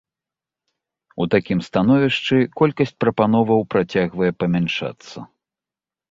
У 1.25 1.25
такім 1.33 1.59
становішчы 1.67 2.37
колькасць 2.61 2.93
прапановаў 3.05 3.61
працягвае 3.75 4.31
памяншацца. 4.45 5.17